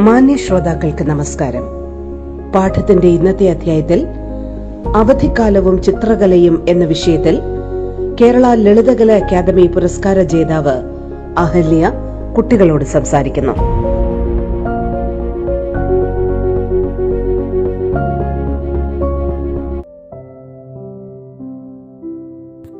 മാന്യ 0.00 0.36
ശ്രോതാക്കൾക്ക് 0.36 1.04
നമസ്കാരം. 1.04 1.62
പാഠത്തിന്റെ 2.54 3.06
ഇന്നത്തെ 3.06 3.50
അധ്യായത്തിൽ 3.50 4.06
അവധിക്കാലവും 4.96 5.82
ചിത്രകലയും 5.82 6.64
എന്ന 6.68 6.84
വിഷയത്തിൽ 6.84 7.40
കേരള 8.20 8.54
ലളിതകല 8.54 9.12
അക്കാദമി 9.12 9.66
പുരസ്കാര 9.66 10.22
ജേതാവ് 10.22 10.82
അഹല്യ 11.38 11.92
കുട്ടികളോട് 12.36 12.84
സംസാരിക്കുന്നു. 12.84 13.52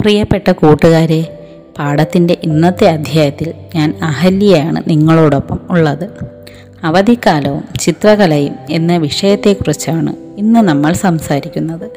പ്രിയപ്പെട്ട 0.02 0.51
കൂട്ടുകാരെ 0.51 1.39
പാഠത്തിന്റെ 1.79 2.37
ഇന്നത്തെ 2.43 2.85
അധ്യായത്തിൽ 2.85 3.55
ഞാൻ 3.75 3.95
അഹല്യയാണ് 4.02 4.83
നിങ്ങളോടൊപ്പം 4.89 5.61
ഉള്ളത്. 5.71 6.40
അവധിക്കാലവും 6.84 7.65
ചിത്രകലയും 7.80 8.55
എന്ന 8.70 8.97
വിഷയത്തെക്കുറിച്ചാണ് 8.97 10.16
ഇന്ന് 10.38 10.61
നമ്മൾ 10.61 10.93
സംസാരിക്കുന്നത്. 10.93 11.91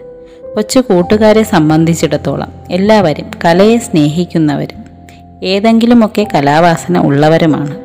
കൊച്ചു 0.56 0.80
കൂട്ടുകാരെ 0.80 1.44
സംബന്ധിച്ചിടത്തോളം 1.44 2.52
എല്ലാവരും 2.72 3.26
കലയെ 3.46 3.78
സ്നേഹിക്കുന്നവരും 3.78 4.84
ഏതെങ്കിലുമൊക്കെ 5.44 6.28
കലാവാസന 6.34 6.98
ഉള്ളവരുമാണ്. 6.98 7.76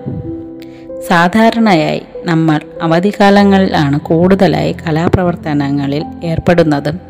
സാധാരണയായി 1.09 2.03
നമ്മൾ 2.25 2.61
അവധിക്കാലങ്ങളിലാണ് 2.83 4.01
കൂടുതലായി 4.01 4.73
കലാപ്രവർത്തനങ്ങളിൽ 4.73 6.05
ഏർപ്പെടുന്നതും 6.25 7.01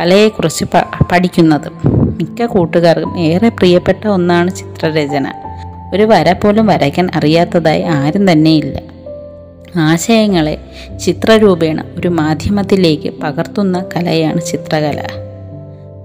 കലയെക്കുറിച്ച് 0.00 0.64
പഠിക്കുന്നതും. 1.12 1.80
മിക്ക 2.16 2.46
കൂട്ടുകാർക്കും 2.46 3.18
ഏറെ 3.18 3.48
പ്രിയപ്പെട്ട 3.48 4.06
ഒന്നാണ് 4.06 4.54
ചിത്രരചന. 4.54 5.32
ഒരു 5.94 6.02
വര 6.02 6.32
പോലും 6.32 6.66
വരയ്ക്കാൻ 6.66 7.10
അറിയാത്തതായി 7.14 7.82
ആരും 7.82 8.32
തന്നെയില്ല. 8.32 8.80
ആശയങ്ങളെ 9.76 10.58
ചിത്രരൂപേണ 11.04 11.84
ഒരു 11.98 12.08
മാധ്യമത്തിലേക്ക് 12.08 13.10
പകർത്തുന്ന 13.10 13.84
കലയാണ് 13.96 14.40
ചിത്രകല. 14.40 15.06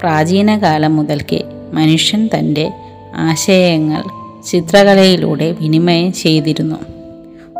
പ്രാചീന 0.02 0.57
കാലം 0.57 0.95
മുതൽക്കേ 0.95 1.44
മനുഷ്യൻ 1.72 2.30
തന്റെ 2.35 2.72
ആശയങ്ങൾ 3.16 4.03
ചിത്രകലയിലൂടെ 4.52 5.52
വിനിമയം 5.52 6.13
ചെയ്തിരുന്നു. 6.13 6.75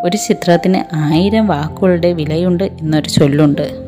ഒരു 0.04 0.18
ചിത്രത്തിന് 0.18 0.84
ആയിരം 0.94 1.48
വാക്കുകളുടെ 1.48 2.14
വിലയുണ്ട് 2.14 2.64
എന്നൊരു 2.64 3.10
ചൊല്ലുണ്ട്. 3.10 3.86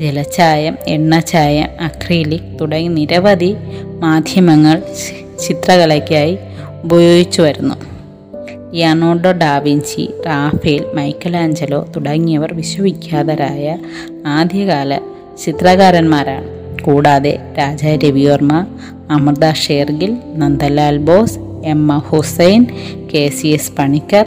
ജലച്ചായം 0.00 0.78
എണ്ണച്ചായം 0.88 1.68
അക്രീലിക് 1.80 2.60
തുടങ്ങി 2.60 2.88
നിരവധി 2.88 3.56
മാധ്യമങ്ങൾ 4.00 4.82
ചിത്രകലയ്ക്കായി 5.46 6.38
ഉപയോഗിച്ചു 6.84 7.42
വരുന്നു 7.42 7.93
ലിയാനോർഡോ 8.74 9.32
ഡാവിഞ്ചി 9.32 10.10
റാഫേൽ 10.26 10.84
മൈക്കലാഞ്ചലോ 10.94 11.86
തുടങ്ങിയവർ 11.96 12.54
വിശ്വവിഖ്യാതരായ 12.54 13.78
ആദ്യകാല 14.26 14.98
ചിത്രകാരന്മാരാണ്. 15.44 16.48
കൂടാതെ 16.82 17.38
Raja 17.58 17.84
Ravi Varma 17.84 18.66
Amrita 19.10 19.52
Shergil 19.52 20.16
Nandalal 20.34 20.96
Bose 20.96 21.38
M 21.64 21.94
A 21.94 21.98
Hussain 21.98 22.66
K 23.14 23.28
C 23.28 23.46
S 23.46 23.72
Panicker 23.78 24.26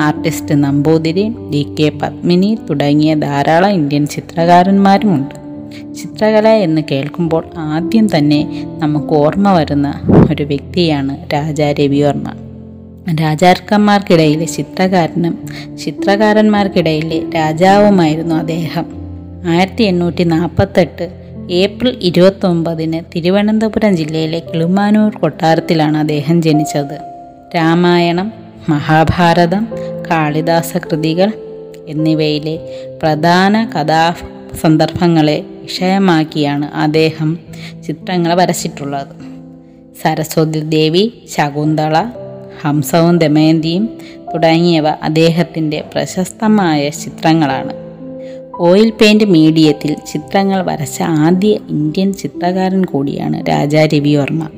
artist 0.00 0.54
Namboothiri 0.54 1.28
D 1.50 1.74
K 1.80 1.88
Padmini 2.02 2.58
തുടങ്ങിയ 2.70 3.14
ധാരാളം 3.14 3.70
ഇന്ത്യൻ 3.70 4.06
ചിത്രകാരന്മാരുമുണ്ട്. 4.06 5.34
ചിത്രകല 5.94 6.48
എന്ന് 6.48 6.82
കേൾക്കുമ്പോൾ 6.90 7.44
ആദ്യം 7.56 8.08
തന്നെ 8.16 8.66
നമുക്ക് 8.78 9.14
ഓർമ്മ 9.14 9.52
വരുന്ന 9.52 10.00
ഒരു 10.30 10.42
വ്യക്തിയാണ് 10.42 11.34
രാജാ 11.34 11.72
രവിവർമ്മ 11.72 12.45
രാജാക്കന്മാർക്കിടയിലെ 13.14 14.44
ചിത്രകാരനും 14.44 15.48
ചിത്രകാരന്മാർക്കിടയിലെ 15.84 17.30
രാജാവുമായിരുന്നു 17.34 18.34
അദ്ദേഹം. 18.34 18.86
ആയിരത്തി 19.46 19.82
എണ്ണൂറ്റി 19.82 20.24
നാൽപ്പത്തെട്ട് 20.24 21.10
ഏപ്രിൽ 21.50 21.98
ഇരുപത്തൊമ്പതിന് 22.00 23.00
തിരുവനന്തപുരം 23.16 23.96
ജില്ലയിലെ 23.96 24.38
കിളുമാനൂർ 24.38 25.16
കൊട്ടാരത്തിലാണ് 25.16 25.98
അദ്ദേഹം 25.98 26.42
ജനിച്ചത്. 26.42 26.98
രാമായണം 27.56 28.32
മഹാഭാരതം 28.68 29.68
കാളിദാസ 30.10 30.76
കൃതികൾ 30.76 31.32
എന്നിവയിലെ 31.88 32.58
പ്രധാന 33.02 33.64
കഥാ 33.64 34.14
സന്ദർഭങ്ങളെ 34.60 35.44
വിഷയമാക്കിയാണ് 35.62 36.64
അദ്ദേഹം 36.64 37.38
ചിത്രങ്ങൾ 37.86 38.34
വരച്ചിട്ടുള്ളത്. 38.34 39.26
സരസ്വതി 40.02 40.60
ദേവി 40.60 41.12
ശകുന്തള 41.36 42.04
ഹംസവും 42.66 43.18
ദമയന്തിയും 43.18 43.88
തുടങ്ങിയവ 44.34 44.88
അദ്ദേഹത്തിന്റെ 44.88 45.84
പ്രശസ്തമായ 45.92 46.88
ചിത്രങ്ങളാണ്. 46.88 47.72
ഓയിൽ 48.58 48.90
പെയിന്റ് 48.90 49.24
മീഡിയത്തിൽ 49.24 49.96
ചിത്രങ്ങൾ 50.12 50.62
വരച്ച 50.62 51.02
ആദ്യ 51.02 51.48
ഇന്ത്യൻ 51.48 52.12
ചിത്രകാരൻ 52.12 52.84
കൂടിയാണ് 52.84 53.48
രാജാ 53.48 53.86
രവിവർമ്മ 53.86 54.48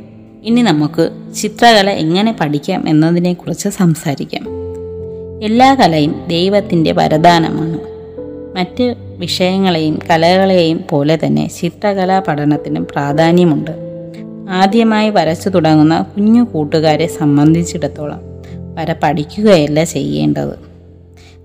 ഇനി 0.45 0.61
നമുക്ക് 0.61 1.11
ചിത്രകല 1.35 1.91
എങ്ങനെ 1.91 2.37
പഠിക്കാം 2.41 2.89
എന്നതിനെക്കുറിച്ച് 2.89 3.69
സംസാരിക്കാം. 3.69 4.47
എല്ലാ 5.45 5.75
കലയും 5.75 6.15
ദൈവത്തിന്റെ 6.29 6.93
വരദാനമാണ്. 6.93 7.79
മറ്റ് 8.59 8.95
വിഷയങ്ങളെയും 9.19 9.99
കലകളെയും 10.11 10.85
പോലെ 10.91 11.19
തന്നെ 11.27 11.49
ചിത്രകലാ 11.49 12.23
പഠനത്തിനും 12.29 12.87
പ്രാധാന്യമുണ്ട്. 12.91 13.88
ആദ്യമായി 14.49 15.11
വരച്ചു 15.11 15.49
തുടങ്ങുന്ന 15.49 16.03
കുഞ്ഞു 16.03 16.43
കൂട്ടുകാരെ 16.43 17.07
സംബന്ധിച്ചിടത്തോളം 17.07 18.21
വര 18.75 18.95
പഠിക്കുകയല്ല 19.03 19.85
ചെയ്യേണ്ടത്. 19.85 20.69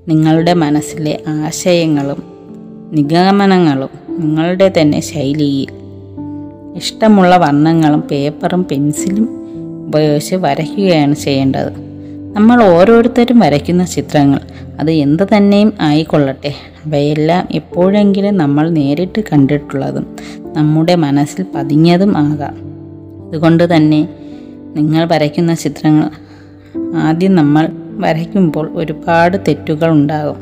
നിങ്ങളുടെ 0.07 0.53
മനസ്സിലെ 0.53 1.19
ആശയങ്ങളും 1.27 2.23
നിഗമനങ്ങളും 2.91 3.89
നിങ്ങളുടെ 4.09 4.73
തന്നെ 4.81 4.99
ശൈലിയിൽ 4.99 5.67
ഇഷ്ടമുള്ള 6.75 7.37
വർണങ്ങളും 7.37 8.01
പേപ്പറും 8.01 8.65
പെൻസിലും 8.71 9.29
ഉപയോഗിച്ച് 9.87 10.35
വരയ്ക്കുകയാണ് 10.35 11.15
ചെയ്യേണ്ടത്. 11.15 11.73
നമ്മൾ 12.33 12.63
ഓരോരുത്തരും 12.63 13.39
വരയ്ക്കുന്ന 13.39 13.85
ചിത്രങ്ങൾ 13.85 14.39
അത് 14.79 14.91
എന്ത് 14.91 15.23
തന്നെയും 15.37 15.73
ആയിക്കൊള്ളട്ടെ. 15.81 16.53
അവയെല്ലാം 16.85 17.47
എപ്പോഴെങ്കിലും 17.51 18.37
നമ്മൾ 18.37 18.69
നേരിട്ട് 18.69 19.21
കണ്ടിട്ടുള്ളതും 19.21 20.15
നമ്മുടെ 20.53 20.95
മനസ്സിൽ 20.95 21.45
പതിഞ്ഞതും 21.55 22.17
ആകാം. 22.17 22.72
അതുകൊണ്ട് 23.33 23.75
തന്നെ 23.75 24.09
നിങ്ങൾ 24.75 25.05
വരയ്ക്കുന്ന 25.05 25.53
ചിത്രങ്ങൾ 25.53 26.09
ആദ്യം 26.95 27.35
നമ്മൾ 27.35 27.69
വരയ്ക്കുമ്പോൾ 27.97 28.71
ഒരുപാട് 28.73 29.37
തെറ്റുകൾ 29.47 29.89
ഉണ്ടാകും. 29.89 30.35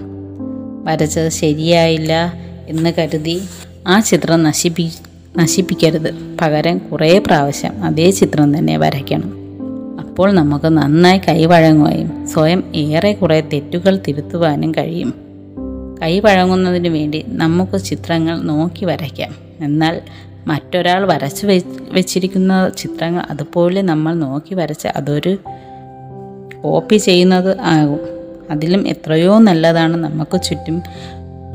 വരച്ചത് 0.85 1.29
ശരിയായില്ല 1.29 2.33
എന്ന് 2.67 2.93
കരുതി 2.97 3.41
ആ 3.87 3.99
ചിത്രം 3.99 4.43
നശിപ്പി 4.43 4.91
നശിപ്പിക്കരുത്. 5.37 6.37
പകരം 6.41 6.77
കുറേ 6.77 7.17
പ്രാവശ്യം 7.17 7.83
അതേ 7.83 8.11
ചിത്രം 8.11 8.57
തന്നെ 8.57 8.77
വരയ്ക്കണം. 8.77 9.33
അപ്പോൾ 9.99 10.31
നമുക്ക് 10.31 10.65
നന്നായി 10.65 11.21
കൈവഴങ്ങുകയും 11.27 12.27
സ്വയം 12.27 12.63
ഏറെ 12.75 13.13
കുറേ 13.13 13.41
തെറ്റുകൾ 13.41 13.99
തിരുത്തുവാനും 14.07 14.71
കഴിയും. 14.71 15.13
കൈവഴങ്ങുന്നതിന് 16.01 16.87
വേണ്ടി 16.87 17.25
നമുക്ക് 17.27 17.81
ചിത്രങ്ങൾ 17.83 18.41
നോക്കി 18.41 18.85
വരയ്ക്കാം. 18.85 19.31
എന്നാൽ 19.59 20.01
മറ്റൊരാൾ 20.47 21.07
വരച്ച് 21.07 21.61
വെച്ചിരിക്കുന്ന 21.91 22.71
ചിത്രങ്ങൾ 22.77 23.21
അതുപോലെ 23.29 23.81
നമ്മൾ 23.81 24.13
നോക്കി 24.13 24.53
വരച്ച് 24.53 24.87
അതൊരു 24.87 25.37
കോപ്പി 26.63 26.95
ചെയ്യുന്നത് 26.95 27.59
ആകും. 27.59 27.99
അതിലും 28.51 28.87
എത്രയോ 28.87 29.39
നല്ലതാണ് 29.39 29.97
നമുക്ക് 29.97 30.41
ചുറ്റും 30.41 30.81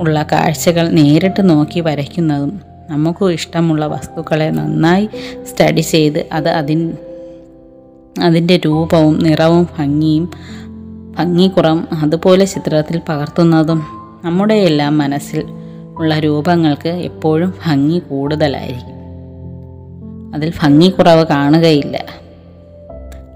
ഉള്ള 0.01 0.27
കാഴ്ചകൾ 0.33 0.89
നേരിട്ട് 0.89 1.51
നോക്കി 1.51 1.81
വരയ്ക്കുന്നതും. 1.81 2.61
നമുക്ക് 2.91 3.25
ഇഷ്ടമുള്ള 3.25 3.87
വസ്തുക്കളെ 3.87 4.51
നന്നായി 4.51 5.09
സ്റ്റഡി 5.51 5.81
ചെയ്ത് 5.81 6.27
അത് 6.33 6.49
അതിൻ 6.49 6.97
അതിന്റെ 8.23 8.57
രൂപവും 8.57 9.19
നിറവും 9.19 9.69
ഭംഗിയും 9.79 10.31
ഭംഗി 11.19 11.49
കുറം 11.49 11.89
അതുപോലെ 11.93 12.45
ചിത്രത്തിൽ 12.45 13.01
പകർത്തുന്നതും 13.09 13.83
നമ്മുടെ 14.25 14.55
എല്ലാം 14.55 14.99
മനസ്സിൽ 14.99 15.45
ഉള്ള 15.99 16.19
രൂപങ്ങൾക്ക് 16.19 16.89
എപ്പോഴും 16.89 17.55
ഭംഗി 17.67 17.99
കൂടുതലായിരിക്കും. 17.99 18.97
അതിൽ 20.35 20.53
ഭംഗി 20.63 20.89
കുറവ് 20.89 21.27
കാണുകയില്ല. 21.27 22.05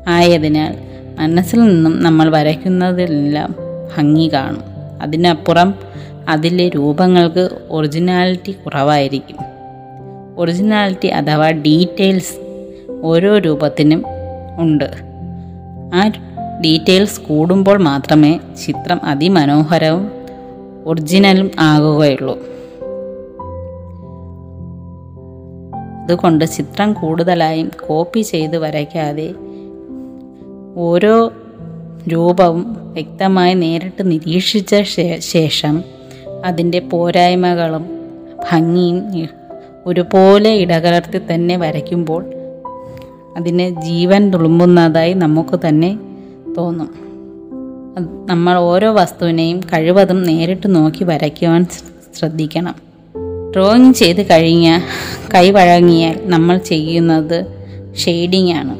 ആയതിനാൽ 0.08 0.76
മനസ്സിൽ 1.20 1.60
നിന്നും 1.60 2.02
നമ്മൾ 2.02 2.30
വരയ്ക്കുന്നതിലെല്ലാം 2.30 3.54
ഭംഗി 3.96 4.32
കാണും. 4.32 4.62
അതിനപ്പുറം 5.02 5.74
അതിലെ 6.28 6.68
രൂപങ്ങൾക്ക് 6.68 7.48
ഒറിജിനാലിറ്റി 7.70 8.52
കുറവായിരിക്കും. 8.52 9.36
ഒറിജിനാലിറ്റി 10.36 11.06
അഥവാ 11.06 11.50
ഡീറ്റെയിൽസ് 11.50 12.66
ഓരോ 13.02 13.38
രൂപത്തിനും 13.38 14.02
ഉണ്ട്. 14.58 14.90
ആ 15.94 16.08
ഡീറ്റെയിൽസ് 16.64 17.20
കൂടുമ്പോൾ 17.20 17.78
മാത്രമേ 17.78 18.40
ചിത്രം 18.66 19.04
അതിമനോഹരവും 19.04 20.19
ഒറിജിനലും 20.86 21.50
ആകുകയുള്ളൂ. 21.58 22.38
അതുകൊണ്ട് 26.02 26.44
ചിത്രം 26.44 26.92
കൂടുതലായും 26.92 27.70
കോപ്പി 27.86 28.20
ചെയ്ത് 28.20 28.58
വരയ്ക്കാതെ 28.58 29.34
ഓരോ 30.76 31.32
രൂപവും 32.08 32.76
വ്യക്തമായി 32.92 33.54
നേരിട്ട് 33.54 34.10
നിരീക്ഷിച്ച 34.10 34.74
ശേഷം 35.18 35.84
അതിന്റെ 36.44 36.78
പോരായ്മകളും 36.78 37.90
ഭംഗിയും 38.50 39.28
ഒരുപോലെ 39.86 40.54
ഇടകലർത്തി 40.54 41.20
തന്നെ 41.34 41.56
വരയ്ക്കുമ്പോൾ 41.56 42.24
അതിന് 43.36 43.82
ജീവൻ 43.82 44.30
തുളുമ്പുന്നതായി 44.30 45.12
നമുക്ക് 45.12 45.60
തന്നെ 45.68 45.98
തോന്നും. 46.58 47.09
നമ്മൾ 48.26 48.56
ഓരോ 48.58 48.92
വസ്തുവിനെയും 48.92 49.60
കഴിവതും 49.60 50.22
നേരിട്ട് 50.22 50.74
നോക്കി 50.74 51.04
വരയ്ക്കുവാൻ 51.04 51.64
ശ്ര- 51.64 52.16
ശ്രദ്ധിക്കണം. 52.18 52.74
ഡ്രോയിങ് 53.52 53.94
ചെയ്ത് 53.94 54.30
കഴിഞ്ഞ 54.30 54.80
കൈ 55.34 55.50
വഴങ്ങിയാൽ 55.50 56.20
നമ്മൾ 56.22 56.58
ചെയ്യുന്നത് 56.58 57.46
ഷെയ്ഡിംഗ് 57.96 58.52
ആണ് 58.52 58.78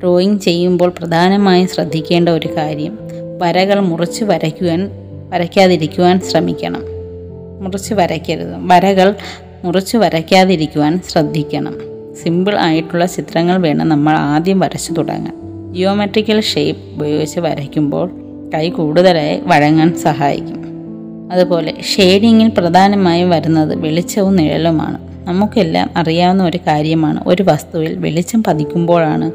ഡ്രോയിങ് 0.00 0.38
ചെയ്യുമ്പോൾ 0.38 0.92
പ്രധാനമായും 0.98 1.68
ശ്രദ്ധിക്കേണ്ട 1.68 2.28
ഒരു 2.28 2.56
കാര്യം 2.56 2.98
വരകൾ 3.38 3.80
മുറിച്ച് 3.80 4.24
വരയ്ക്കുവാൻ 4.24 4.90
വരയ്ക്കാതിരിക്കുവാൻ 5.30 6.20
ശ്രമിക്കണം. 6.20 6.82
മുറിച്ച് 7.60 7.94
വരയ്ക്കരുത്. 7.94 8.68
വരകൾ 8.68 9.14
മുറിച്ച് 9.64 9.96
വരയ്ക്കാതിരിക്കുവാൻ 9.96 11.00
ശ്രദ്ധിക്കണം. 11.08 11.74
സിമ്പിൾ 12.22 12.58
ആയിട്ടുള്ള 12.58 13.06
ചിത്രങ്ങൾ 13.06 13.56
വേണം 13.56 13.88
നമ്മൾ 13.88 14.12
ആദ്യം 14.12 14.60
വരച്ചു 14.60 14.92
തുടങ്ങാൻ. 14.92 15.36
ജിയോമെട്രിക്കൽ 15.74 16.40
ഷേപ്പ് 16.40 16.94
ഉപയോഗിച്ച് 16.94 17.40
വരയ്ക്കുമ്പോൾ 17.40 18.25
കൈ 18.54 18.70
കൂടുതലായി 18.70 19.40
വഴങ്ങാൻ 19.46 19.94
സഹായിക്കും. 19.94 20.66
അതുപോലെ 21.32 21.74
ഷെയ്ഡിങ്ങിൽ 21.96 22.52
പ്രധാനമായും 22.58 23.30
വരുന്നത് 23.30 23.78
വെളിച്ചവും 23.78 24.36
നിഴലുമാണ്. 24.36 24.98
നമുക്കെല്ലാം 25.24 25.90
അറിയാവുന്ന 25.96 26.44
ഒരു 26.44 26.58
കാര്യമാണ് 26.66 27.24
ഒരു 27.26 27.42
വസ്തുവിൽ 27.42 27.98
വെളിച്ചം 27.98 28.42
പതിക്കുമ്പോഴാണ് 28.42 29.32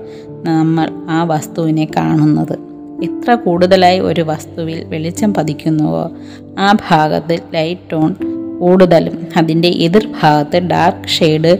നമ്മൾ 0.47 0.89
ആ 1.09 1.23
വസ്തുവിനെ 1.23 1.87
കാണുന്നത്. 1.97 2.59
എത്ര 3.03 3.35
കൂടുതലായി 3.35 3.99
ഒരു 3.99 4.21
വസ്തുവിൽ 4.21 4.83
വെളിച്ചം 4.83 5.33
പതിക്കുന്നുവോ 5.33 6.11
ആ 6.59 6.77
ഭാഗത്ത് 6.89 7.37
ലൈറ്റ് 7.53 7.81
ടോൺ 7.91 8.15
കൂടുതലും 8.59 9.27
അതിന്റെ 9.37 9.67
എതിർഭാഗത്ത് 9.67 10.57
ഡാർക്ക് 10.57 11.07
ഷെയ്ഡ് 11.07 11.57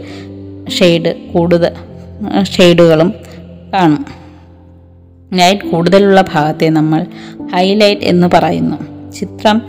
ഷെയ്ഡ് 0.70 1.32
കൂടുതൽ 1.32 1.72
ഷെയ്ഡുകളും 2.42 3.14
കാണും. 3.74 4.21
ലൈറ്റ് 5.32 5.68
കൂടുതലുള്ള 5.68 6.24
ഭാഗത്തെ 6.32 6.68
നമ്മൾ 6.68 7.06
ഹൈലൈറ്റ് 7.52 8.02
എന്ന് 8.02 8.26
പറയുന്നു. 8.34 9.10
ചിത്രം 9.12 9.62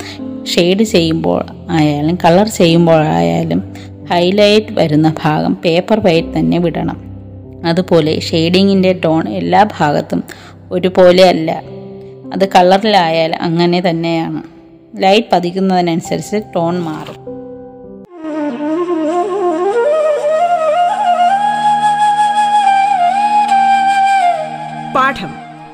ഷെയ്ഡ് 0.46 0.84
ചെയ്യുമ്പോൾ 0.84 1.46
ആയാലും 1.70 2.18
കളർ 2.26 2.48
ചെയ്യുമ്പോഴായാലും 2.48 3.74
ഹൈലൈറ്റ് 4.12 4.66
വരുന്ന 4.72 5.14
ഭാഗം 5.24 5.58
പേപ്പർ 5.66 6.00
വൈറ്റ് 6.00 6.40
തന്നെ 6.40 6.58
വിടണം. 6.58 7.02
അതുപോലെ 7.66 8.20
ഷെയ്ഡിങ്ങിന്റെ 8.20 8.94
ടോൺ 9.06 9.30
എല്ലാ 9.30 9.70
ഭാഗത്തും 9.78 10.24
ഒരുപോലെ 10.72 11.24
അല്ല. 11.24 11.64
അത് 12.34 12.50
കളറിലായാൽ 12.50 13.36
അങ്ങനെ 13.36 13.82
തന്നെയാണ്. 13.82 14.44
ലൈറ്റ് 15.04 15.28
പതിക്കുന്നതിനനുസരിച്ച് 15.34 16.44
ടോൺ 16.56 16.80
മാറും. 16.80 17.24
പാഠം. 24.94 25.43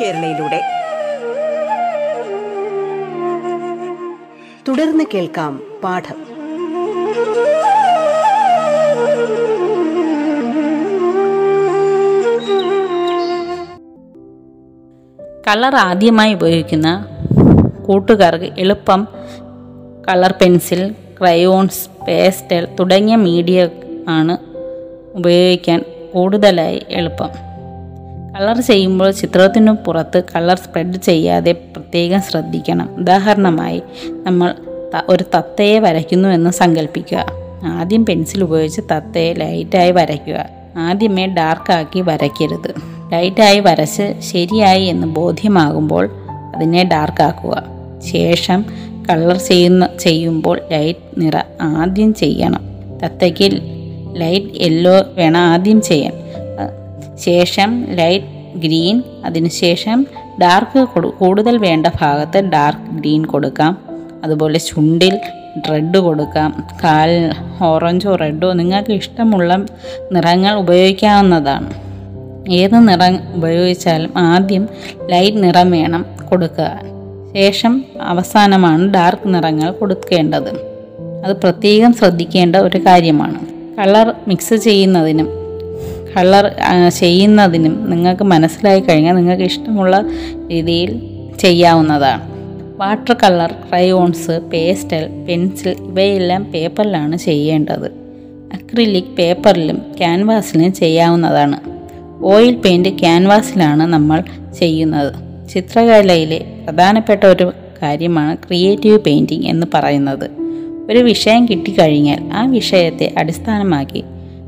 കേരളയിലൂടെ. 0.00 0.60
തുടർന്ന് 4.68 5.04
കേൾക്കാം 5.14 5.62
പാഠം. 5.84 6.26
കളർ 15.48 15.76
ആദ്യമായി 15.76 16.34
ഉപയോഗിക്കുന്ന 16.34 17.06
കൂട്ടുകാർക്ക് 17.86 18.52
എളുപ്പം 18.58 19.08
കളർ 20.08 20.34
പെൻസിൽ 20.40 20.94
ക്രയോൺസ് 21.20 21.88
പേസ്റ്റൽ 22.08 22.68
തുടങ്ങിയ 22.80 23.16
മീഡിയ 23.16 23.68
ആണ് 24.08 24.38
ഉപയോഗിക്കാൻ 25.16 25.84
കൂടുതലായി 26.14 26.86
എളുപ്പം. 26.90 27.45
കളർ 28.36 28.60
ചെയ്യുമ്പോൾ 28.60 29.10
ചിത്രത്തിനു 29.10 29.72
പുറത്ത് 29.72 30.22
കളർ 30.36 30.56
സ്പ്രെഡ് 30.56 30.96
ചെയ്യാതെ 30.96 31.52
പ്രത്യേകം 31.52 32.22
ശ്രദ്ധിക്കണം. 32.22 32.88
ഉദാഹരണമായി 32.98 33.82
നമ്മൾ 34.26 34.54
ഒരു 35.08 35.24
തത്തയെ 35.34 35.78
വരയ്ക്കുന്നു 35.78 36.28
എന്ന് 36.28 36.50
സങ്കല്പിക്കുക 36.50 37.26
ആദ്യം 37.64 38.06
പെൻസിൽ 38.06 38.44
ഉപയോഗിച്ച് 38.44 38.80
തത്തയെ 38.80 39.32
ലൈറ്റായി 39.32 39.90
വരയ്ക്കുക. 39.90 40.46
ആദ്യമേ 40.76 41.26
ഡാർക്കാക്കി 41.26 42.00
വരയ്ക്കരുത്. 42.00 42.74
ലൈറ്റായി 43.12 43.60
വരച്ച് 43.60 44.20
ശരിയായി 44.20 44.84
എന്ന് 44.84 45.06
ബോധ്യമാകുമ്പോൾ 45.06 46.10
അതിനെ 46.56 46.84
ഡാർക്കാക്കുക 46.84 47.64
ശേഷം 48.12 48.64
കളർ 49.10 49.36
ചെയ്യുന്ന 49.36 49.88
ചെയ്യുമ്പോൾ 50.00 50.60
ലൈറ്റ് 50.72 51.20
നിറ 51.20 51.36
ആദ്യം 51.60 52.14
ചെയ്യണം. 52.14 52.60
തത്തയ്ക്ക് 53.04 53.60
ലൈറ്റ് 54.16 54.60
യെല്ലോ 54.60 55.02
വേണം 55.14 55.40
ആദ്യം 55.40 55.80
ചെയ്യാൻ. 55.80 56.25
ശേഷം 57.24 57.86
ലൈറ്റ് 57.90 58.58
ഗ്രീൻ 58.58 59.02
അതിനുശേഷം 59.24 60.06
ഡാർക്ക് 60.42 60.84
കൊടു 60.84 61.08
കൂടുതൽ 61.08 61.58
വേണ്ട 61.58 61.86
ഭാഗത്ത് 62.00 62.38
ഡാർക്ക് 62.38 62.94
ഗ്രീൻ 62.94 63.24
കൊടുക്കാം. 63.24 63.78
അതുപോലെ 64.24 64.58
ചുണ്ടിൽ 64.58 65.18
റെഡ് 65.70 65.98
കൊടുക്കാം. 65.98 66.68
കാൽ 66.84 67.32
ഓറഞ്ചോ 67.62 68.16
റെഡോ 68.16 68.52
നിങ്ങൾക്ക് 68.52 68.92
ഇഷ്ടമുള്ള 68.92 69.56
നിറങ്ങൾ 70.12 70.54
ഉപയോഗിക്കാവുന്നതാണ്. 70.54 71.74
ഏത് 72.50 72.88
നിറം 72.88 73.18
ഉപയോഗിച്ചാലും 73.34 74.12
ആദ്യം 74.16 74.68
ലൈറ്റ് 75.10 75.44
നിറം 75.44 75.70
വേണം 75.70 76.06
കൊടുക്കുക. 76.30 76.80
ശേഷം 77.34 77.84
അവസാനമാണ് 78.00 78.94
ഡാർക്ക് 78.94 79.34
നിറങ്ങൾ 79.34 79.70
കൊടുക്കേണ്ടത്. 79.70 80.76
അത് 81.24 81.36
പ്രത്യേകം 81.36 81.92
ശ്രദ്ധിക്കേണ്ട 81.92 82.56
ഒരു 82.56 82.76
കാര്യമാണ്. 82.76 83.38
കളർ 83.78 84.14
മിക്സ് 84.28 84.54
ചെയ്യുന്നതിനും 84.54 85.45
കളർ 86.16 86.52
ചെയ്യുന്നതിനും 86.88 87.90
നിങ്ങൾക്ക് 87.90 88.22
മനസ്സിലായി 88.22 88.80
കഴിഞ്ഞാൽ 88.80 89.14
നിങ്ങൾക്ക് 89.14 89.42
ഇഷ്ടമുള്ള 89.42 90.04
രീതിയിൽ 90.50 91.00
ചെയ്യാവുന്നതാണ്. 91.38 92.36
Water 92.76 93.16
colour 93.22 93.52
crayons 93.70 94.30
pastel 94.30 95.24
pencil 95.28 95.68
ഇവയെല്ലാം 95.68 96.44
പേപ്പറിലാണ് 96.44 97.16
ചെയ്യേണ്ടത്. 97.16 97.86
അക്രിലിക് 98.52 99.16
പേപ്പറിലും 99.18 99.82
ക്യാൻവാസിലും 99.98 100.72
ചെയ്യാവുന്നതാണ്. 100.72 101.56
ഓയിൽ 102.22 102.54
പെയിന്റ് 102.54 102.88
ക്യാൻവാസിലാണ് 102.88 103.82
നമ്മൾ 103.82 104.22
ചെയ്യുന്നത്. 104.58 105.14
ചിത്രകലയിലെ 105.48 106.44
പ്രധാനപ്പെട്ട 106.64 107.24
ഒരു 107.24 107.52
കാര്യമാണ് 107.82 108.36
ക്രിയേറ്റീവ് 108.36 108.98
പെയിന്റിംഗ് 109.00 109.46
എന്ന് 109.46 109.66
പറയുന്നത്. 109.74 110.30
ഒരു 110.90 110.98
വിഷയം 110.98 111.46
കിട്ടിക്കഴിഞ്ഞാൽ 111.46 112.30
ആ 112.32 112.44
വിഷയത്തെ 112.44 113.14
അടിസ്ഥാനമാക്കി 113.18 114.04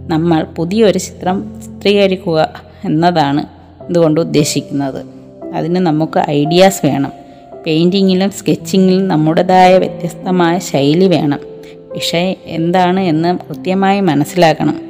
നമ്മൾ 0.09 0.43
പുതിയൊരു 0.43 0.99
ചിത്രം 0.99 1.63
ചിത്രീകരിക്കുക 1.65 2.53
എന്നതാണ് 2.85 3.45
ഇതുകൊണ്ട് 3.89 4.21
ഉദ്ദേശിക്കുന്നത്. 4.21 5.07
അതിന് 5.55 5.77
നമുക്ക് 5.77 6.31
ഐഡിയാസ് 6.31 6.87
വേണം. 6.87 7.13
പെയിന്റിങ്ങിലും 7.67 8.31
സ്കെച്ചിങ്ങിലും 8.31 9.09
നമ്മുടേതായ 9.09 9.79
വ്യത്യസ്തമായ 9.79 10.59
ശൈലി 10.59 11.07
വേണം. 11.07 11.39
വിഷയം 11.93 12.37
എന്താണ് 12.47 13.01
എന്ന് 13.01 13.39
കൃത്യമായി 13.49 14.01
മനസ്സിലാക്കണം. 14.01 14.81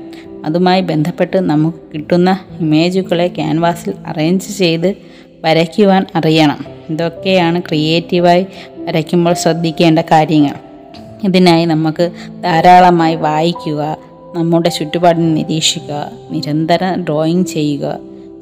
അതുമായി 0.45 0.81
ബന്ധപ്പെട്ട് 0.81 1.37
നമുക്ക് 1.37 1.77
കിട്ടുന്ന 1.95 2.39
ഇമേജുകളെ 2.61 3.27
ക്യാൻവാസിൽ 3.29 3.95
അറേഞ്ച് 4.07 4.59
ചെയ്ത് 4.59 4.95
വരയ്ക്കുവാൻ 5.45 6.07
അറിയണം. 6.15 6.65
ഇതൊക്കെയാണ് 6.91 7.63
ക്രിയേറ്റീവായി 7.63 8.47
വരയ്ക്കുമ്പോൾ 8.77 9.35
ശ്രദ്ധിക്കേണ്ട 9.35 9.99
കാര്യങ്ങൾ. 9.99 10.55
ഇതിനായി 11.25 11.65
നമുക്ക് 11.65 12.11
ധാരാളമായി 12.45 13.15
വായിക്കുക 13.15 13.97
നമ്മുടെ 14.35 14.69
ചുറ്റുപാടിനെ 14.69 15.29
നിരീക്ഷിക്കുക 15.29 16.11
നിരന്തരം 16.31 17.05
ഡ്രോയിങ് 17.05 17.45
ചെയ്യുക 17.45 17.99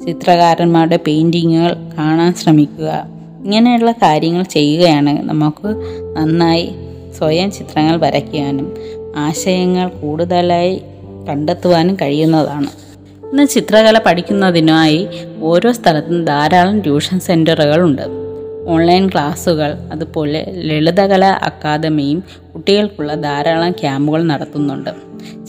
ചിത്രകാരന്മാരുടെ 0.07 0.99
പെയിന്റിങ്ങുകൾ 1.07 1.75
കാണാൻ 1.97 2.33
ശ്രമിക്കുക 2.33 3.05
ഇങ്ങനെയുള്ള 3.43 3.91
കാര്യങ്ങൾ 3.91 4.43
ചെയ്യുകയാണ് 4.43 5.29
നമുക്ക് 5.29 5.67
നന്നായി 6.17 6.75
സ്വയം 7.17 7.51
ചിത്രങ്ങൾ 7.51 7.97
വരയ്ക്കുവാനും 7.97 8.77
ആശയങ്ങൾ 9.15 9.87
കൂടുതലായി 9.89 10.81
കണ്ടെത്തുവാനും 11.29 11.95
കഴിയുന്നതാണ്. 11.95 12.67
ഇന്ന് 13.31 13.47
ചിത്രകല 13.47 13.97
പഠിക്കുന്നതിനായി 14.05 15.07
ഓരോ 15.41 15.71
സ്ഥലത്തും 15.71 16.25
ധാരാളം 16.25 16.81
ട്യൂഷൻ 16.81 17.19
സെന്ററുകളുണ്ട് 17.19 18.27
ഓൺലൈൻ 18.67 19.09
ക്ലാസ്സുകൾ 19.09 19.77
അതുപോലെ 19.91 20.53
ലളിതകല 20.55 21.25
അക്കാദമിയും 21.25 22.23
കുട്ടികൾക്കുള്ള 22.55 23.13
ധാരാളം 23.15 23.71
ക്യാമ്പുകൾ 23.71 24.23
നടത്തുന്നുണ്ട്. 24.23 24.89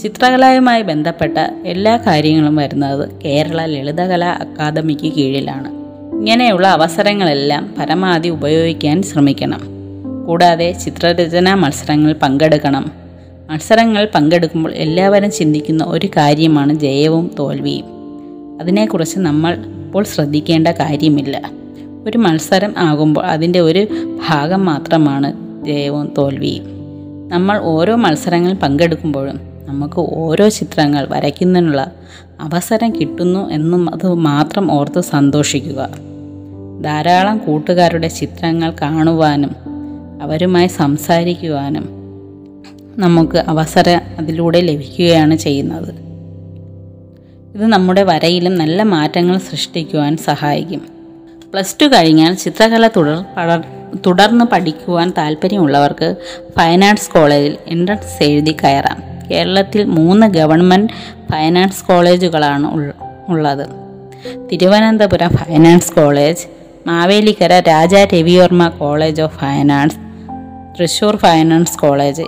ചിത്രകലയുമായി 0.02 0.82
ബന്ധപ്പെട്ട 0.82 1.38
എല്ലാ 1.66 1.96
കാര്യങ്ങളും 1.96 2.56
വരുന്നത് 2.56 3.08
കേരള 3.24 3.64
ലളിതകല 3.64 4.24
അക്കാദമിക്ക് 4.24 5.12
കീഴിലാണ്. 5.12 5.68
ഇങ്ങനെയുള്ള 6.16 6.68
അവസരങ്ങളെല്ലാം 6.68 7.74
പരമാവധി 7.78 8.28
ഉപയോഗിക്കാൻ 8.28 9.02
ശ്രമിക്കണം. 9.02 9.60
കൂടാതെ 10.26 10.72
ചിത്രരചനാ 10.72 11.54
മത്സരങ്ങളിൽ 11.54 12.16
പങ്കെടുക്കണം. 12.22 12.92
മത്സരങ്ങൾ 13.50 14.08
പങ്കെടുക്കുമ്പോൾ 14.14 14.72
എല്ലാവരും 14.72 15.30
ചിന്തിക്കുന്ന 15.30 15.84
ഒരു 15.84 16.06
കാര്യമാണ് 16.06 16.72
ജയവും 16.72 17.30
തോൽവിയും. 17.38 17.84
അതിനെക്കുറിച്ച് 18.60 19.18
നമ്മൾ 19.18 19.54
ഇപ്പോൾ 19.54 20.04
ശ്രദ്ധിക്കേണ്ട 20.04 20.68
കാര്യമില്ല. 20.68 21.50
ഒരു 22.08 22.18
മത്സരം 22.18 22.74
ആകുമ്പോൾ 22.78 23.24
അതിന്റെ 23.24 23.60
ഒരു 23.60 23.86
ഭാഗം 24.28 24.64
മാത്രമാണ് 24.64 25.32
ജയവും 25.64 26.14
തോൽവിയും. 26.18 26.64
നമ്മൾ 27.28 27.58
ഓരോ 27.58 27.96
മത്സരങ്ങളിൽ 27.96 28.54
പങ്കെടുക്കുമ്പോഴും 28.54 29.47
നമുക്ക് 29.68 29.94
ഓരോ 29.98 30.48
ചിത്രങ്ങൾ 30.48 31.06
വരയ്ക്കുന്നതിനുള്ള 31.08 31.90
അവസരം 32.40 33.00
കിട്ടുന്നു 33.00 33.50
എന്നും 33.50 33.94
അത് 33.94 34.14
മാത്രം 34.14 34.72
ഓർത്ത് 34.72 35.00
സന്തോഷിക്കുക. 35.00 35.88
ധാരാളം 36.84 37.38
കൂട്ടുകാരുടെ 37.38 38.08
ചിത്രങ്ങൾ 38.08 38.72
കാണുവാനും 38.82 39.56
അവരുമായി 40.22 40.66
സംസാരിക്കുവാനും 40.66 41.88
നമുക്ക് 42.96 43.36
അവസരം 43.36 44.00
അതിലൂടെ 44.18 44.60
ലഭിക്കുകയാണ് 44.60 45.36
ചെയ്യുന്നത്. 45.36 45.94
ഇത് 47.54 47.66
നമ്മുടെ 47.66 48.02
വരയിലും 48.02 48.54
നല്ല 48.54 48.82
മാറ്റങ്ങൾ 48.82 49.38
സൃഷ്ടിക്കുവാൻ 49.38 50.16
സഹായിക്കും. 50.16 50.82
പ്ലസ് 51.52 51.76
ടു 51.82 51.86
കഴിഞ്ഞാൽ 51.86 52.34
ചിത്രകല 52.34 52.86
തുടർ 52.86 53.24
തുടർന്ന് 54.06 54.44
പഠിക്കുവാൻ 54.44 55.12
താല്പര്യമുള്ളവർക്ക് 55.18 56.14
ഫൈൻ 56.58 56.84
ആർട്സ് 56.84 57.10
കോളേജിൽ 57.10 57.56
എൻട്രൻസ് 57.66 58.22
എഴുതി 58.22 58.56
കയറാം. 58.64 59.07
കേരളത്തിൽ 59.30 59.84
മൂന്ന് 59.84 60.26
ഗവൺമെന്റ് 60.26 60.92
ഫൈനാൻസ് 61.32 61.84
കോളേജുകളാണ് 61.84 62.92
ഉള്ളത്. 63.28 63.66
Thiruvananthapuram 64.52 65.28
finance 65.28 65.92
college 65.92 66.46
Mavelikkara 66.86 67.60
Raja 67.60 68.04
Ravi Varma 68.04 68.68
college 68.68 69.22
of 69.22 69.38
finance 69.38 69.96
Thrissur 70.80 71.16
finance 71.16 71.78
college 71.78 72.22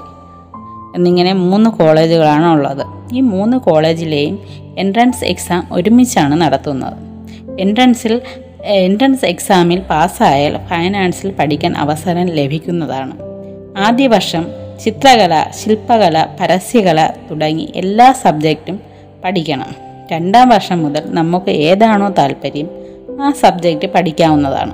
എന്നിങ്ങനെ 0.95 1.33
മൂന്ന് 1.33 1.71
കോളേജുകളാണ് 1.71 2.47
ഉള്ളത്. 2.47 2.87
ഈ 3.15 3.21
മൂന്ന് 3.21 3.57
കോളേജിലെയും 3.57 4.39
എൻട്രൻസ് 4.79 5.25
എക്സാം 5.25 5.69
ഒരുമിച്ചാണ് 5.73 6.41
നടത്തുന്നത്. 6.41 6.95
എൻട്രൻസിൽ 7.61 8.21
എൻട്രൻസ് 8.63 9.25
എക്സാമിൽ 9.25 9.81
പാസ്സായാൽ 9.81 10.59
ഫൈനാൻസിൽ 10.67 11.33
പഠിക്കാൻ 11.39 11.77
അവസരം 11.77 12.27
ലഭിക്കുന്നതാണ്. 12.27 13.13
ആദ്യ 13.79 14.07
വർഷം 14.07 14.47
ചിത്രകല 14.85 15.45
ശില്പകല 15.65 16.27
പരസ്യകല 16.41 17.11
തുടങ്ങി 17.31 17.73
എല്ലാ 17.77 18.13
സബ്ജക്റ്റും 18.13 18.81
പഠിക്കണം. 19.25 19.67
രണ്ടാം 20.13 20.49
വർഷം 20.49 20.83
മുതൽ 20.83 21.03
നമുക്ക് 21.07 21.51
ഏതാണോ 21.51 22.09
താല്പര്യം 22.19 22.71
ആ 23.23 23.31
സബ്ജക്റ്റ് 23.31 23.89
പഠിക്കാവുന്നതാണ്. 23.89 24.73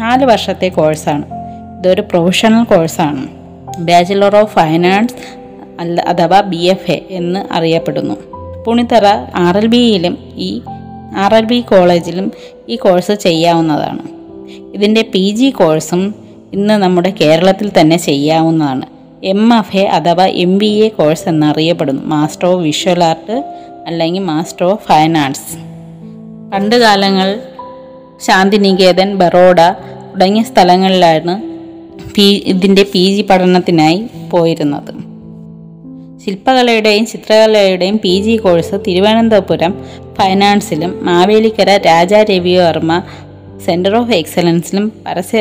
നാല് 0.00 0.24
വർഷത്തെ 0.24 0.68
കോഴ്സാണ്. 0.68 1.24
ഇതൊരു 1.78 2.00
പ്രൊഫഷണൽ 2.00 2.64
കോഴ്സാണ്. 2.64 3.28
ബാച്ചിലർ 3.78 4.36
ഓഫ് 4.36 4.54
ഫൈൻ 4.54 4.86
ആർട്സ് 4.86 5.14
അല്ല 5.80 6.00
അഥവാ 6.00 6.40
ബി 6.40 6.56
എഫ് 6.56 6.90
എ 6.90 7.06
എന്ന് 7.10 7.52
അറിയപ്പെടുന്നു. 7.52 8.14
പുണിത്തറ 8.66 9.06
ആർ 9.34 9.58
എൽ 9.58 9.66
ബിയിലും 9.66 10.18
ഈ 10.36 10.60
ആർ 11.16 11.34
എൽ 11.34 11.44
ബി 11.44 11.60
കോളേജിലും 11.60 12.32
ഈ 12.68 12.76
കോഴ്സ് 12.76 13.12
ചെയ്യാവുന്നതാണ്. 13.12 14.02
ഇതിന്റെ 14.74 15.02
പി 15.02 15.30
ജി 15.30 15.50
കോഴ്സും 15.50 16.14
ഇന്ന് 16.52 16.74
നമ്മുടെ 16.74 17.10
കേരളത്തിൽ 17.10 17.70
തന്നെ 17.80 17.96
ചെയ്യാവുന്നതാണ്. 17.96 18.93
എം 19.24 19.58
എഫ് 19.58 19.76
എ 19.76 19.84
അഥവാ 19.84 20.26
എം 20.26 20.58
ബി 20.58 20.66
എ 20.66 20.88
കോഴ്സ് 20.88 21.28
എന്നറിയപ്പെടുന്നു. 21.28 22.02
മാസ്റ്റർ 22.02 22.46
ഓഫ് 22.46 22.62
വിഷ്വൽ 22.62 23.04
ആർട്ട് 23.04 23.36
അല്ലെങ്കിൽ 23.86 24.22
മാസ്റ്റർ 24.22 24.64
ഓഫ് 24.66 24.86
ഫൈൻ 24.88 25.18
ആർട്സ് 25.18 25.56
പണ്ട് 26.52 26.76
കാലങ്ങൾ 26.76 27.40
ശാന്തിനികേതൻ 28.26 29.14
ബറോഡ 29.14 29.60
തുടങ്ങിയ 30.12 30.42
സ്ഥലങ്ങളിലാണ് 30.42 31.34
പി 32.14 32.42
ഇതിന്റെ 32.46 32.82
പി 32.82 33.16
ജി 33.16 33.22
പഠനത്തിനായി 33.22 34.06
പോയിരുന്നത്. 34.30 34.92
ശില്പകലയുടെയും 36.24 37.06
ചിത്രകലയുടെയും 37.06 37.96
പി 37.98 38.22
ജി 38.22 38.36
കോഴ്സ് 38.36 38.74
തിരുവനന്തപുരം 38.86 39.84
ഫൈനാൻസിലും 40.14 41.04
മാവേലിക്കര 41.04 41.70
രാജാ 41.86 42.22
രവിവർമ്മ 42.22 43.02
സെന്റർ 43.64 43.94
ഓഫ് 43.96 44.12
എക്സലൻസിലും 44.12 44.86
പരസ്യ 45.06 45.40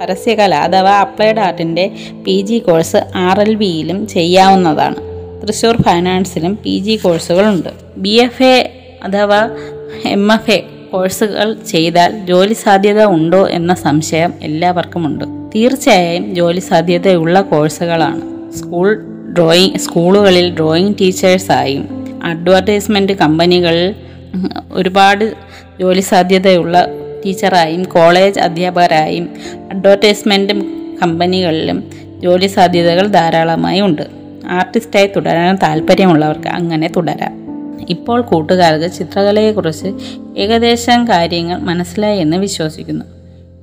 പരസ്യകല 0.00 0.54
അഥവാ 0.66 0.94
applied 0.98 1.40
ആർട്ടിന്റെ 1.40 1.84
P 2.26 2.36
G 2.40 2.58
course 2.58 3.00
R 3.24 3.40
L 3.40 3.52
വിയിലും 3.54 3.98
ചെയ്യാവുന്നതാണ്. 4.06 4.98
തൃശ്ശൂർ 5.42 5.76
ഫൈനാൻസിലും 5.82 6.52
പി 6.64 6.74
ജി 6.78 6.94
കോഴ്സുകളുണ്ട് 6.96 7.70
ബി 7.96 8.14
എഫ് 8.24 8.42
എ 8.42 8.56
അഥവാ 9.04 9.40
എം 10.06 10.24
എഫ് 10.32 10.50
എ 10.50 10.58
കോഴ്സുകൾ 10.90 11.48
ചെയ്താൽ 11.66 12.12
ജോലി 12.26 12.56
സാധ്യത 12.64 13.00
ഉണ്ടോ 13.14 13.42
എന്ന 13.48 13.72
സംശയം 13.84 14.32
എല്ലാവർക്കും 14.42 15.02
ഉണ്ട് 15.06 15.24
തീർച്ചയായും 15.54 16.24
ജോലി 16.34 16.62
സാധ്യതയുള്ള 16.68 17.40
കോഴ്സുകളാണ് 17.50 18.22
സ്കൂൾ 18.58 18.88
ഡ്രോയിങ് 19.32 19.78
സ്കൂളുകളിൽ 19.78 20.46
ഡ്രോയിങ് 20.54 20.94
ടീച്ചേഴ്സായും 21.00 21.84
അഡ്വർടൈസ്മെന്റ് 22.24 23.12
കമ്പനികളിൽ 23.12 23.88
ഒരുപാട് 24.72 25.24
ജോലി 25.80 26.00
സാധ്യതയുള്ള 26.00 26.76
ടീച്ചറായും 27.26 27.84
കോളേജ് 27.84 28.40
അധ്യാപകരായും 28.40 29.30
അഡ്വർടൈസ്മെന്റ് 29.72 30.52
കമ്പനികളിലും 31.02 31.90
ജോലി 32.22 32.46
സാധ്യതകൾ 32.46 33.06
ധാരാളമായി 33.06 33.80
ഉണ്ട്. 33.80 34.02
ആർട്ടിസ്റ്റായി 34.48 35.06
തുടരാൻ 35.06 35.58
താല്പര്യമുള്ളവർക്ക് 35.62 36.48
അങ്ങനെ 36.48 36.88
തുടരാം. 36.96 37.46
ഇപ്പോൾ 37.88 38.20
കൂട്ടുകാർക്ക് 38.20 38.94
ചിത്രകലയെക്കുറിച്ച് 38.94 39.92
ഏകദേശം 40.38 41.08
കാര്യങ്ങൾ 41.08 41.58
മനസ്സിലായി 41.58 42.18
എന്ന് 42.18 42.36
വിശ്വസിക്കുന്നു. 42.36 43.04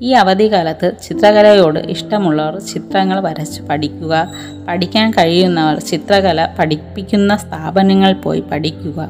ഈ 0.01 0.11
അവധിക്കാലത്ത് 0.11 0.91
ചിത്രകലയോട് 1.07 1.79
ഇഷ്ടമുള്ളവർ 1.79 2.59
ചിത്രങ്ങൾ 2.59 3.19
വരച്ച് 3.19 3.61
പഠിക്കുക 3.61 4.31
പഠിക്കാൻ 4.67 5.11
കഴിയുന്നവർ 5.11 5.79
ചിത്രകല 5.79 6.47
പഠിപ്പിക്കുന്ന 6.59 7.37
സ്ഥാപനങ്ങളിൽ 7.37 8.13
പോയി 8.13 8.39
പഠിക്കുക. 8.39 9.09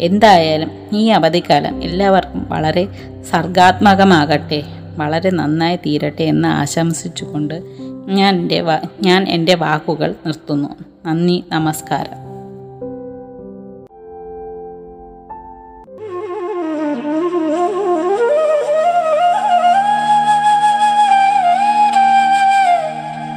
എന്തായാലും 0.00 0.70
ഈ 0.92 1.08
അവധിക്കാലം 1.08 1.82
എല്ലാവർക്കും 1.82 2.46
വളരെ 2.48 2.88
സർഗാത്മകമാകട്ടെ 3.30 4.62
വളരെ 4.96 5.30
നന്നായി 5.30 5.76
തീരട്ടെ 5.76 6.22
എന്ന് 6.22 6.48
ആശംസിച്ചുകൊണ്ട് 6.48 7.62
ഞാൻ 8.06 8.36
എന്റെ 8.36 8.64
ഞാൻ 9.02 9.28
എന്റെ 9.28 9.54
വാക്കുകൾ 9.54 10.14
നിർത്തുന്നു. 10.26 10.68
നന്ദി 11.06 11.44
നമസ്കാരം. 11.52 12.28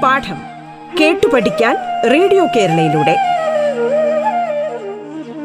പാഠം 0.01 0.37
കേട്ടു 0.99 1.27
പഠിക്കാൻ 1.27 1.75
റേഡിയോ 2.11 2.45
കേരളയിലൂടെ. 2.45 3.30